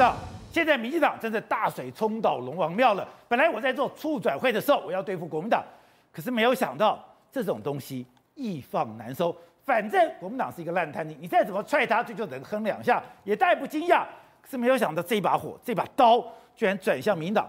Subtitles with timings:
[0.00, 0.16] 道，
[0.50, 3.06] 现在民进党真的大水冲倒龙王庙了。
[3.28, 5.62] 本来我在做促转会的时候，我要对付国民党，
[6.10, 6.98] 可是没有想到
[7.30, 9.36] 这种东西易放难收。
[9.62, 14.06] 反正国民党是一个烂摊子，你再怎么踹他，就就能哼两下，也大不惊讶。
[14.40, 16.18] 可是没有想到这把火，这把刀
[16.56, 17.46] 居然转向民党。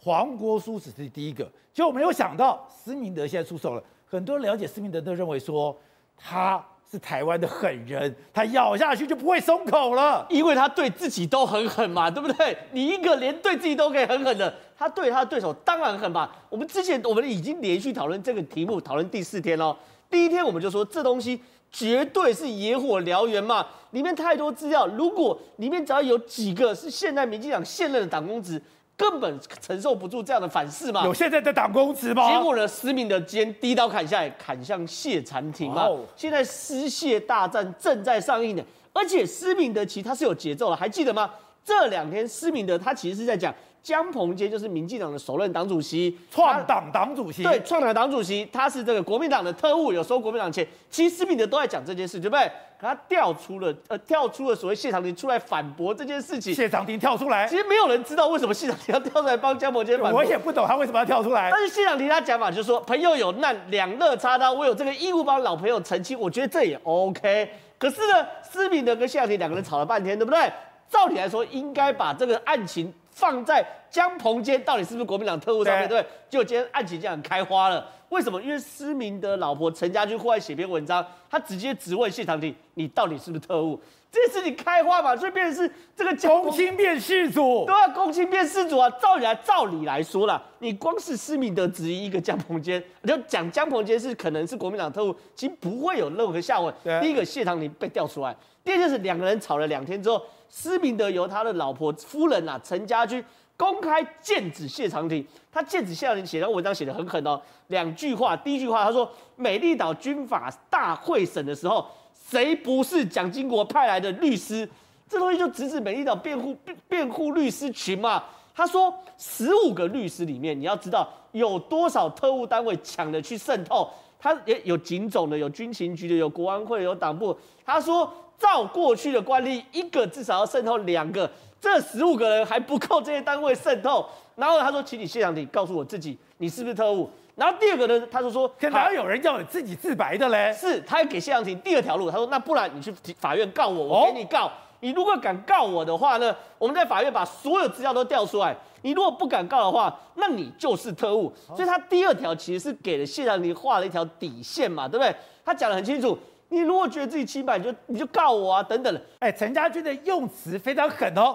[0.00, 3.82] 黄国书只是第一个，结果没有想到施明德现在出手了。
[4.04, 5.74] 很多人了解施明德都认为说
[6.16, 6.60] 他
[6.92, 12.54] 是台湾的狠人，他咬下去就不会松口了，因为他对自己都很狠嘛，对不对？
[12.72, 16.30] 你一个连对自己都可以很狠的，他对他的对手当然狠吧。
[16.50, 19.74] 我们之前我们已经连续讨论这个题目，讨论第四天喽。
[20.10, 28.60] 第一天我们就说这东西绝对是野火燎原嘛，里面太多资料，如果里面只要有几个是现在民进党现任的党公职，
[28.96, 31.04] 根本承受不住这样的反噬嘛。
[31.04, 32.30] 有现在在打公职吗？
[32.30, 35.84] 结果呢，思明德肩第一刀砍下来，砍向谢长廷嘛。
[35.84, 36.00] Oh.
[36.16, 41.30] 现在失谢大战正在上映呢，而且施明德其实他是有节奏的，还记得吗？
[41.64, 43.54] 这两天施明德他其实是在讲。
[43.82, 47.42] 江鹏杰就是民进党的首任党主席，创党党主席。
[47.42, 50.64] 对，创党党主席，他是这个国民党的特务，有收国民党钱。
[50.88, 52.44] 其实施明德都在讲这件事，对不对？
[52.78, 56.54] 可他调出了，呃，跳出了所谓谢长廷出来反驳这件事情。
[56.54, 60.20] 谢长廷跳出来，其实没有人知道为什么谢长廷要跳出来帮江鹏杰反驳。
[60.20, 61.50] 我也不懂他为什么要跳出来。
[61.50, 67.50] 但是谢长廷他讲法就是说，朋友有难，两肋插刀，我有这个义务帮老朋友澄清，我觉得这也 OK。
[67.78, 70.52] 可是呢，施明德跟谢长廷两个人吵了半天，对不对？
[70.88, 72.92] 照理来说，应该把这个案情。
[73.12, 77.86] 放在江鹏坚到底是不是国民党特务上面，对，就，今天案情这样开花了。
[78.08, 78.40] 为什么？
[78.40, 83.78] 因为施明德老婆陈家军户外写篇文章，他直接质问谢长廷：“你到底是不是特务？”
[84.10, 88.88] 这事情开花嘛，所以变成是这个公亲变世主，对啊，公亲变世主啊。
[89.00, 96.74] 照理来，照理来说啦，你光是施明德质疑一个江鹏坚，就讲江鹏坚是可能是国民党特务，其实不会有任何下文。
[97.00, 100.22] 第一个谢长廷被调出来，第二就是两个人吵了两天之后。
[100.54, 103.24] 施明德由他的老婆夫人啊陈家军
[103.62, 114.68] 公开剑指谢长廷，他剑指谢长廷写的文章写得很狠哦，两句话，第一句话他说美丽岛军法大会审的时候，谁不是蒋经国派来的律师？
[115.08, 116.56] 这东西就直指美丽岛辩护
[116.88, 118.24] 辩护律师群嘛。
[118.52, 123.88] 他说十五个律师里面，你要知道有多少特务单位抢着去渗透，
[124.18, 127.38] 他也有警总的，有军情局的，有国安会，有党部。
[127.64, 128.12] 他说。
[128.38, 131.30] 照过去的惯例，一个至少要渗透两个，
[131.62, 134.04] 这十五个人还不够这些单位渗透。
[134.34, 142.10] 然后他说：“请你谢长廷告诉我自己，你是不是特务？”然后第二个呢，他就说：“哪有人要你自己自白的嘞？”是，他还给谢长廷第二条路。
[142.10, 144.50] 他说：“那不然你去法院告我，我给你告。
[144.80, 148.56] 你如果敢告我的话呢，我们在法院把所有资料都调出来。
[148.80, 151.32] 你如果不敢告的话，那你就是特务。
[151.54, 155.14] 所以他第二条其实是给了谢长廷画了一条底线嘛，对不对？
[155.44, 156.18] 他讲得很清楚。”
[156.48, 159.00] 你如果觉得自己清白，你就你就告我啊，等等的。
[159.20, 161.34] 哎，陈家军的用词非常狠哦。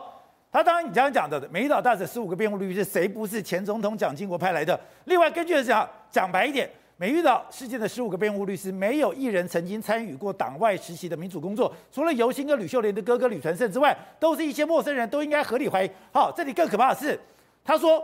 [0.51, 4.79] 他当然你这样讲的，美丽岛大使十五个辩护律师，谁不是前总统蒋经国派来的？
[5.05, 15.91] 另外，根据讲讲白一点，美丽岛事件的十五个辩护律师，没有一人曾经参与过党外实习的民主工作，除了游锡跟吕秀莲的哥哥吕传胜之外，都是一些陌生人，都应该合理怀疑。
[16.11, 17.19] 好，这里更可怕的是，
[17.63, 18.01] 他说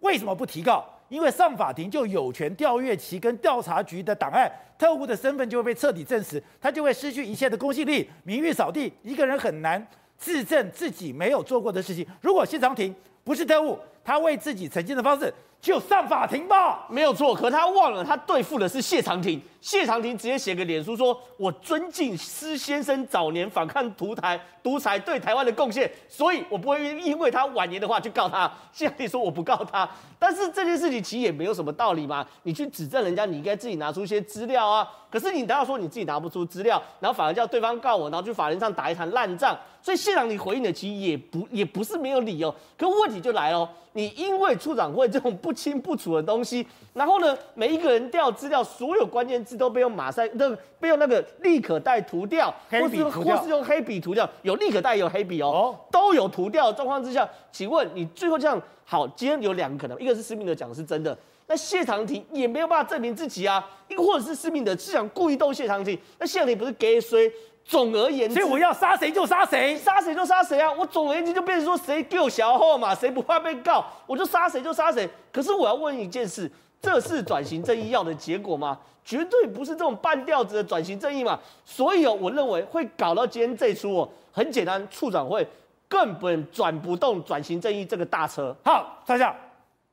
[0.00, 0.84] 为什么不提告？
[1.08, 9.86] 因为上法庭就有权调阅其跟调查局的档案，特务的身份就会被彻底证实，他就会失去一切的公信力，名誉扫地，一个人很难
[10.24, 12.06] 自证自己没有做过的事情。
[12.22, 17.34] 如果谢长廷不是特务，他为自己澄清的方式就上法庭吧，没有错。
[17.34, 19.40] 可他忘了，他对付的是谢长廷。
[19.62, 29.88] 谢长廷直接写个脸书说：“我尊敬施先生早年反抗独台独裁对台湾的贡献，所以我不会因为他晚年的话去告他。”谢长廷说：“我不告他。”
[30.20, 32.26] 但是这件事情其实也没有什么道理嘛。
[32.42, 34.86] 你去指证人家，你应该自己拿出一些资料啊。
[35.10, 39.56] 可是你难道说你自己拿不出资料，然后反而叫对方告我，然后去法庭上打一场烂仗？
[39.80, 42.54] 所以谢长廷回应的其实也不也不是没有理由。
[42.76, 49.54] 可问题就来了，你因为处长会这种不清不楚的东西，然后呢，每一个人调资料，所有关键字。
[49.54, 50.50] 都被用马赛那
[50.80, 67.30] 被用那个立可带涂掉，或是或是用黑笔涂掉，有立可带有黑笔哦，哦，都有涂掉的状况之下，请问你最后这样好，今天有两个可能，一个是施明德讲的是真的，那谢长廷也没有办法证明自己啊，一个或者是施明德是想故意逗谢长廷，那谢长廷不是给谁？
[67.64, 70.72] 总而言之，所以我要杀谁就杀谁，杀谁就杀谁啊！
[70.72, 75.08] 我总而言之就变成说谁给我小号嘛，谁不怕被告，我就杀谁就杀谁。
[75.32, 76.50] 可是我要问一件事。
[76.82, 78.78] 这是转型正义要的结果吗？
[79.02, 81.40] 绝对不是这种半吊子的转型正义嘛！
[81.64, 85.46] 所以哦，我认为会搞到今天这出哦，很简单，处长会
[85.88, 88.54] 根本转不动转型正义这个大车。
[88.62, 89.34] 好，大家，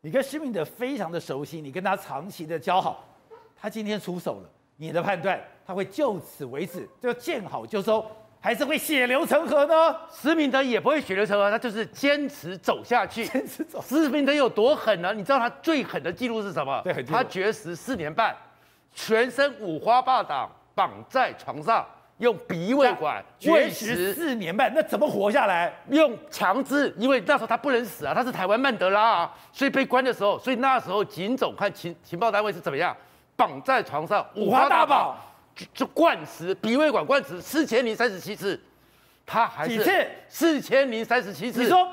[0.01, 3.05] 你跟施明德非常的熟悉，你跟他长期的交好，
[3.55, 4.49] 他今天出手了，
[4.81, 8.03] 你的判断他会就此为止，就见好就收，
[8.39, 9.95] 还是会血流成河呢？
[10.11, 13.27] 施明德也不会血流成河，他就是坚持走下去。
[13.27, 13.79] 坚持走。
[13.79, 15.13] 施明德有多狠呢？
[15.13, 16.81] 你知道他最狠的记录是什么？
[16.83, 18.35] 对，他绝食四年半，
[18.91, 21.85] 全身五花八绑，绑在床上，
[22.17, 25.71] 用鼻胃管绝食四年半，那怎么活下来？
[25.91, 32.97] 用强制，因为那时候他不能死啊，他是台湾曼德拉啊，所以被关的时候，所以那时候警总和情情报单位是怎么样，
[33.35, 35.15] 绑在床上五花大绑。
[35.53, 38.59] 就就灌食鼻胃管灌食四千零三十七次，
[39.25, 40.07] 他还是几次？
[40.29, 41.61] 四千零三十七次。
[41.61, 41.85] 你说，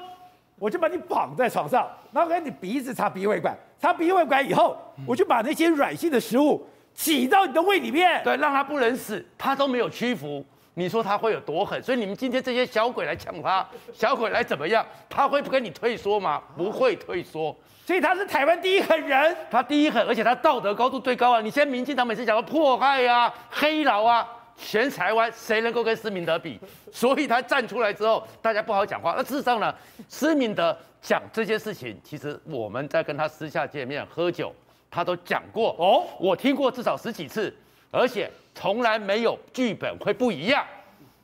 [0.61, 6.65] 我就把你绑在床上，然后给你鼻子插鼻胃管，插鼻胃管以后，我就把那些软性的食物
[6.95, 10.43] 挤到你的胃里面，对，让他不能死，他都没有屈服。
[10.79, 11.83] 你说他会有多狠？
[11.83, 14.87] 所以你们今天这些小鬼来抢他，小鬼来怎么样？
[15.09, 16.41] 他会不跟你退缩吗？
[16.57, 17.55] 不会退缩。
[17.85, 21.41] 所以他是台湾第一狠人，他第一狠，而且他道德高度最高啊！
[21.41, 24.25] 你现在民进党每次讲到迫害啊、黑劳啊，
[24.57, 26.61] 全台湾谁能够跟施明德比？
[26.93, 29.15] 所以他站出来之后，大家不好讲话。
[29.17, 29.75] 那事实上呢，
[30.09, 34.55] 施明德讲这些事情，其实我们在跟他私下见面喝酒，
[34.89, 37.53] 他都讲过哦，我听过至少十几次，
[37.91, 40.65] 而且从来没有剧本会不一样，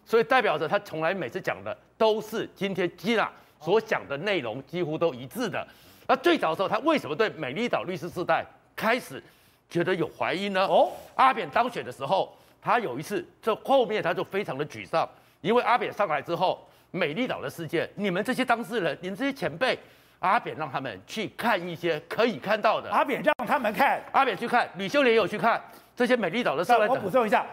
[0.05, 3.31] 所以代表着他从来每次讲的都是今天基娜
[3.61, 5.67] 所讲的内容几乎都一致的。
[6.07, 8.45] 那最早的时候，他为什么对美丽岛律师世代
[8.77, 9.23] 开始
[9.71, 10.67] 觉得有怀疑呢？
[10.67, 15.09] 哦，阿扁当选的时候，他有一次，这后面他就非常的沮丧，
[15.41, 19.79] 因为阿扁上来之后，美丽岛的事件，你们这些当事人，你们这些前辈，
[20.19, 22.91] 阿扁让他们去看一些可以看到的。
[22.91, 25.63] 阿扁让他们看，阿扁去看，吕秀莲也有去看
[25.97, 26.73] 这些美丽岛的事。
[26.73, 27.47] 我补充一下，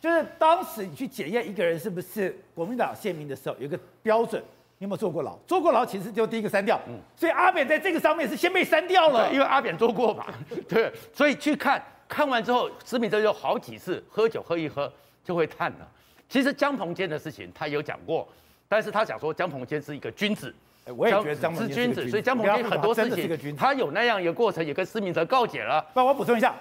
[0.00, 4.42] 就是当时你去检验一个人是不是国民党线民的时候，有一个标准。
[4.80, 5.36] 你有没有坐过牢？
[5.44, 10.24] 坐过牢其实就第一个删掉，嗯，所以阿扁在这个上面是先被删掉了，因为阿扁坐过嘛，
[10.68, 14.88] 对，所以去看看完之后，施明哲有好几次喝酒喝一喝
[15.24, 15.88] 就会叹了。
[16.28, 18.28] 其实江鹏坚的事情他有讲过，
[18.68, 20.54] 但是他讲说江鹏坚是一个君子，
[20.96, 25.84] 我也觉得江鹏坚是君子，所以江鹏坚很多事情他有那样一个过程，也跟施明哲告解了。
[25.92, 26.54] 那我补充一下，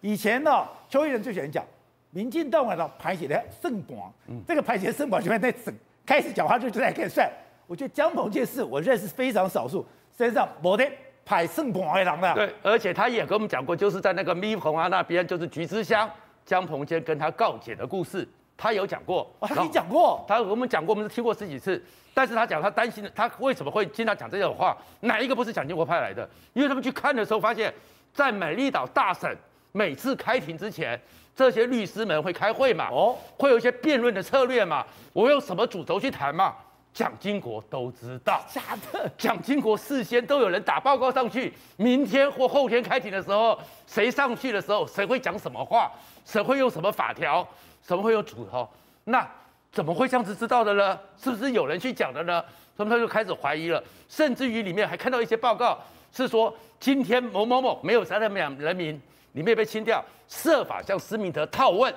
[0.00, 1.64] 以前呢，邱义仁最喜欢讲，
[2.10, 4.12] 民进党的排解的胜广，
[4.46, 5.74] 这个排解胜广就在整
[6.06, 7.30] 开始讲话就就在开始算。
[7.66, 9.86] 我觉得江鹏坚是我认识非常少数
[10.16, 10.90] 身上没得
[11.24, 12.34] 排圣光的人的。
[12.34, 16.10] 对，而且他也跟我们讲过，就是在那个咪棚啊那边，就是橘之乡，
[16.44, 18.26] 江鹏坚跟他告解的故事，
[18.56, 19.30] 他有讲过。
[19.38, 20.24] 哦，他跟你讲过？
[20.26, 21.80] 他跟我们讲过，我们是听过十几次。
[22.12, 24.76] 但是他讲他担心，他为什么会经常讲这种话？
[25.00, 26.28] 哪一个不是蒋经国派来的？
[26.54, 27.72] 因为他们去看的时候发现，
[28.12, 29.32] 在美丽岛大审
[29.72, 31.00] 每次开庭之前，
[31.34, 32.88] 这些律师们会开会嘛？
[32.90, 34.84] 哦，会有一些辩论的策略嘛？
[35.12, 36.54] 我用什么主轴去谈嘛？
[36.92, 39.08] 蒋经国都知道，假的。
[39.16, 43.56] 蒋经国事先都有人打报告上去，明天或后天开庭的时候，
[43.86, 45.90] 谁上去的时候，谁会讲什么话，
[46.24, 47.46] 谁会用什么法条，
[47.80, 48.68] 什么会用主头，
[49.04, 49.24] 那
[49.70, 50.98] 怎么会这样子知道的呢？
[51.16, 52.44] 是不是有人去讲的呢？
[52.76, 55.78] 他们他就开始怀疑了，甚至于里面还看到一些报告，
[56.12, 59.00] 是说今天某某某没有杀人人民，
[59.32, 61.92] 里面被清掉，设法向施明德套问，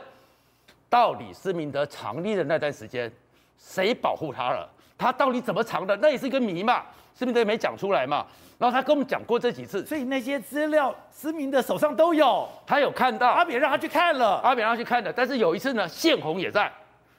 [0.89, 3.11] 到底施明德藏匿的那段时间，
[3.57, 4.69] 谁保护他了？
[4.97, 5.95] 他到底怎么藏的？
[5.97, 6.83] 那也是一个谜嘛，
[7.17, 8.25] 施明德也没讲出来嘛。
[8.59, 13.27] 然后他跟我们讲过这几次，所以那些资料施明德手上都有，他有看到。
[13.27, 15.11] 阿扁让他去看了，阿扁让他去看的。
[15.11, 16.71] 但是有一次呢，宪宏也在，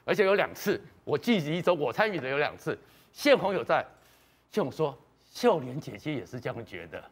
[0.04, 2.78] 而且有两次，我记忆中我参与的有两次，
[3.12, 3.84] 宪宏有在。
[4.50, 4.96] 宪宏说，
[5.32, 7.02] 秀莲姐姐也是这样觉得，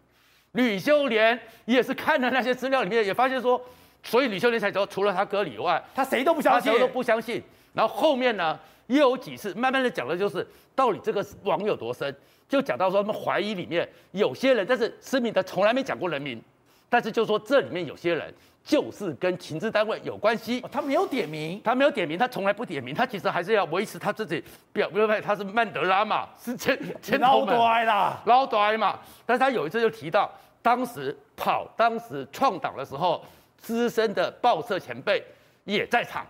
[0.52, 3.60] 吕秀莲也是看了那些资料里面，也发现说，
[4.02, 7.42] 所以吕秀莲才说，除了他哥以外，他谁都不相信，他谁都不相信。
[7.72, 8.58] 然后后面呢？
[8.88, 12.14] 又有几次，慢慢的讲的就是到底这个网有多深，
[12.46, 16.42] 就讲到说他们怀疑里面有些人，但是施明德从来没讲过人名，
[16.90, 20.60] 但是就说这里面有些人就是跟情治单位有关系。
[20.62, 24.42] 哦，他没有点名，他没有点名，他从来不点名，他其实还是要维持他自己
[24.72, 28.98] 表不对，他是曼德拉嘛，是前前头们，捞啦，老多嘛。
[29.26, 33.24] 但是他有一次就提到，当时跑当时创党的时候，
[33.58, 35.24] 资深的报社前辈
[35.64, 36.26] 也在场，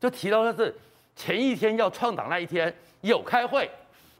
[0.00, 0.74] 就提到的是。
[1.18, 2.70] 前一天要创党那一天
[3.00, 3.66] 有开会，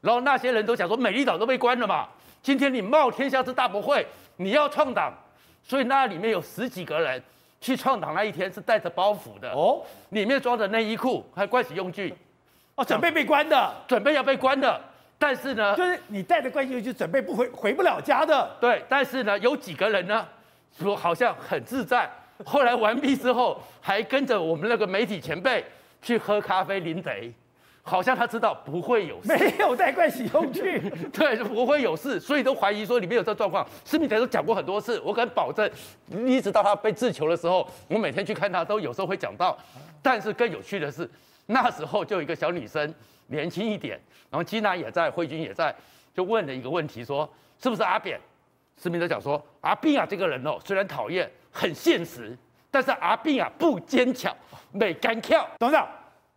[0.01, 2.09] 然后那些人都想说美丽岛都被关了嘛，
[2.41, 4.03] 今天你冒天下之大不讳，
[4.37, 5.13] 你要创党，
[5.61, 7.21] 所以那里面有十几个人
[7.59, 9.51] 去创党那一天是带着包袱的。
[9.51, 12.13] 哦，里面装着内衣裤还有盥洗用具，
[12.75, 14.81] 哦，准备被关的，准备要被关的，
[15.17, 20.27] 但是呢，就是你带着盥洗用具准备不回回不了家的，对，但是呢有几个人呢
[20.77, 22.09] 说好像很自在，
[22.45, 25.63] 后来完毕之后还跟着我们那个媒体前辈。
[25.99, 27.33] 去喝咖啡，林贼，
[27.87, 30.77] 好像他知道不会有事，没有带盥洗用具，
[31.13, 33.65] 对，不会有事，所以都怀疑说里面有这状况。
[33.85, 35.71] 施明德都讲过很多次，我敢保证，
[36.25, 39.57] 一直到他被自囚的时候，我每天去看他，都有时候会讲到。
[40.01, 41.09] 但是更有趣的是，
[41.45, 42.93] 那时候就有一个小女生，
[43.27, 43.97] 年轻一点，
[44.29, 45.73] 然后金娜也在，慧君也在，
[46.13, 48.19] 就问了一个问题，说是不是阿扁？
[48.77, 52.37] 施明德讲说，阿扁啊这个人哦，虽然讨厌，很现实，
[52.69, 54.35] 但是阿扁啊不坚强，
[54.71, 55.47] 没敢跳。
[55.57, 55.87] 董事长，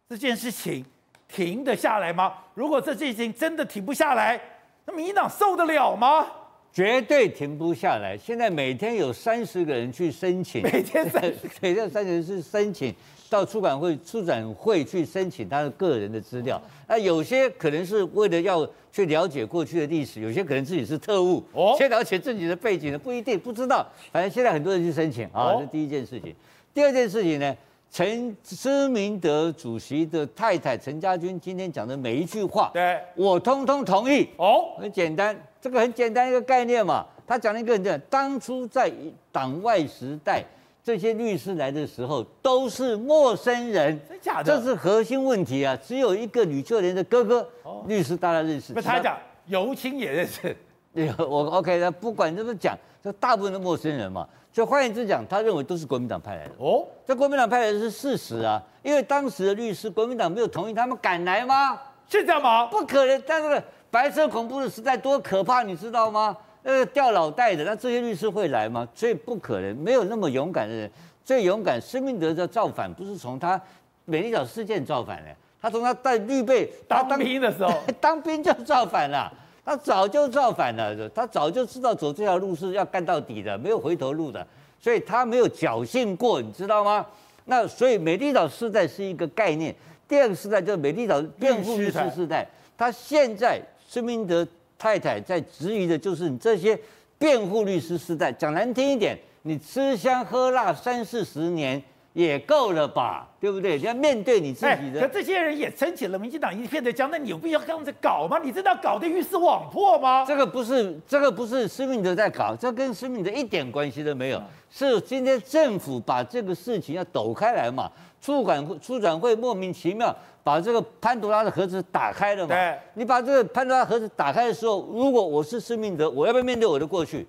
[0.08, 0.84] 这件事情
[1.32, 2.34] 停得下来吗？
[2.54, 4.40] 如果这件事情真的停不下来，
[4.86, 6.26] 那民进党受得了吗？
[6.72, 8.16] 绝对停不下来。
[8.16, 11.20] 现在每天有三十个人去申请，每天三
[11.60, 12.94] 每天三十人去申请
[13.28, 16.60] 到出版会、出展会去申请他的个人的资料。
[16.86, 23.84] 那有些可能是为了要去了解过去的历史，有些可能自己是特务，哦，先了解自己的背景的不一定不知道。
[24.12, 26.32] 反正现在很多人去申请啊，这第一件事情。
[26.72, 27.56] 第二件事情呢，
[27.90, 34.28] 陈思明德主席的太太陈家军今天讲的每一句话，对，我通通同意。
[34.36, 35.36] 哦，很简单。
[35.60, 38.90] 这个很简单一个概念嘛，他讲了一个很简单，当初在
[39.32, 40.44] 党外时代，
[40.84, 44.56] 这些律师来的时候都是陌生人，真假的？
[44.56, 45.76] 这是核心问题啊！
[45.84, 48.72] 只有一个吕秀莲的哥哥，哦、律师大家认识。
[48.72, 50.56] 不，他讲尤清也认识。
[51.18, 56.52] 我 OK，那不管怎么讲，这大部分的陌生人嘛，就换言之讲，他认为都是国民党派来的。
[56.58, 61.80] 哦，这国民党派来的是事实啊，因为当时的律师国民党没有同意，他们敢来吗？
[62.08, 62.66] 是这样吗？
[62.66, 63.62] 不可能，但是。
[63.92, 66.36] 白色恐怖的时代多可怕，你知道吗？
[66.62, 68.86] 那个掉脑袋的，那这些律师会来吗？
[68.94, 70.88] 所以不可能，没有那么勇敢的人。
[71.24, 73.60] 最勇敢，施明德的造反不是从他
[74.04, 79.28] 美丽岛事件造反的，他从他带绿背当兵的时候， 当兵就造反了。
[79.70, 84.44] 他早就造反了，他早就知道走这条路是要干到底的，没有回头路的，
[84.80, 87.06] 所以他没有侥幸过，你知道吗？
[87.44, 89.72] 那所以美丽岛时代是一个概念，
[90.08, 92.44] 第二个时代就是美丽岛辩护律师时代，
[92.76, 93.62] 他现在。
[93.88, 94.46] 施明德
[94.76, 96.78] 太太在质疑的就是你这些
[97.16, 101.80] 辩护律师时代，讲难听一点，你吃香喝辣三四十年
[102.12, 103.76] 也够了吧，对不对？
[103.76, 105.00] 你要面对你自己的。
[105.00, 108.38] 可这些人也撑起了民进党一片的江，那你有必要这样子搞吗？
[108.42, 110.24] 你真的要搞得鱼死网破吗？
[110.26, 114.42] 这个不是，这个不是施明德在搞，这跟施明德一点关系都没有。
[114.68, 117.90] 是今天政府把这个事情要抖开来嘛？
[118.20, 120.14] 出版会、出转会莫名其妙。
[120.42, 122.54] 把这个潘多拉的盒子打开了嘛？
[122.54, 127.26] 对，你把这个潘多拉盒子打开的时候，如果我是施明德，我要不要面对我的过去？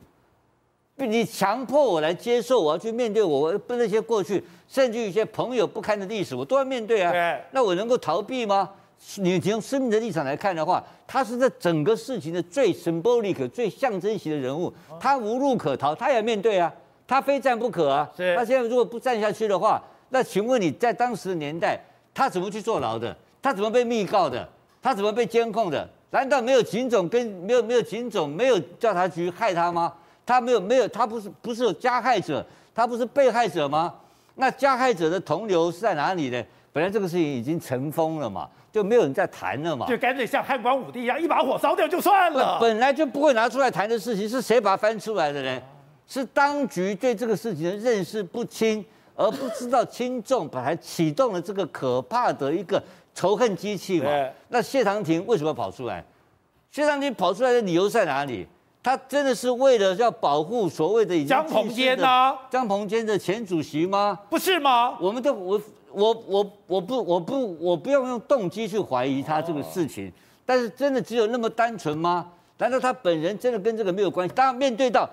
[1.08, 7.12] 你强迫我来接受，我要去面对我那些过去，甚至一些朋友不堪的历史，我都要面对啊。
[7.12, 8.70] 对，那我能够逃避吗？
[9.15, 16.72] 你从生命的立场来看的话，他是在整个事情的最 symbolic、最象征性的人物，他无路可逃，他也要面对啊，
[17.08, 18.10] 他非战不可啊。
[18.15, 21.79] 是，他现在如果不战下去的话，那请问你在当时的年代？
[22.13, 23.15] 他怎么去坐牢的？
[23.41, 24.48] 他怎么被密告的？
[24.81, 25.89] 他怎么被监控的？
[26.12, 29.93] 难道没有警总跟没有没有警总没有调查局害他吗？
[30.25, 33.94] 他没有没有他不是不是有加害者，他不是被害者吗？
[34.36, 36.44] 那加害者的同流是在哪里呢？
[36.74, 42.58] 本来这个事情已经尘封了嘛，就没有人在谈了嘛，就干脆像汉光武帝一样，一把火烧掉就算了。
[42.60, 45.62] 本来就不会拿出来谈的事情，是谁把它翻出来的呢？
[46.08, 48.84] 是当局对这个事情的认识不清。
[49.13, 52.82] 而不知道轻重，把它启动了这个可怕的一个
[53.13, 54.10] 仇恨机器嘛？
[54.48, 56.04] 那谢长廷为什么跑出来？
[56.72, 58.48] 谢长廷跑出来的理由在哪里？
[58.83, 62.35] 他真的是为了要保护所谓的已经江鹏坚呐？
[62.50, 64.17] 江鹏坚的前主席吗？
[64.29, 64.97] 不是吗？
[65.00, 65.61] 我们都我
[65.91, 70.11] 我我我不我不我不用用动机去怀疑他这个事情，
[70.45, 72.27] 但是真的只有那么单纯吗？
[72.57, 74.33] 难道他本人真的跟这个没有关系？
[74.35, 75.09] 当面对到。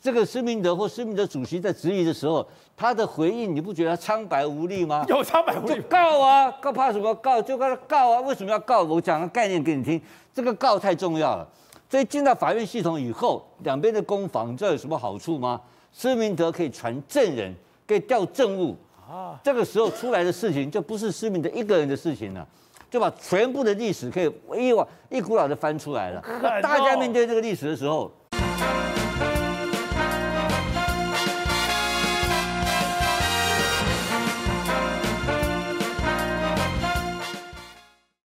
[0.00, 2.44] 这个施明德或施明德主席在质疑的时候，
[2.76, 5.04] 他的回应你不觉得他苍白无力吗？
[5.06, 7.14] 有苍白无力，告啊，告怕什么？
[7.14, 8.20] 告就告他告啊！
[8.22, 8.82] 为什么要告？
[8.82, 10.02] 我讲个概念给你听，
[10.34, 11.46] 这个告太重要了。
[11.92, 15.60] 所以进到法院系统以后，两边的攻防，你知道有什么好处吗？
[15.92, 17.54] 施明德可以传证人，
[17.86, 18.74] 可以调证物
[19.06, 19.38] 啊。
[19.44, 22.48] 这个时候出来的事情就不是施明德一个人的事情了，
[22.90, 26.24] 就把全部的历史可以一往一股脑的翻出来了。
[26.62, 28.10] 大家面对这个历史的时候。